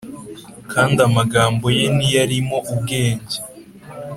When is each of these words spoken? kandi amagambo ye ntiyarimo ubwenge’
kandi 0.71 0.97
amagambo 1.07 1.65
ye 1.77 1.83
ntiyarimo 1.95 2.57
ubwenge’ 2.71 3.37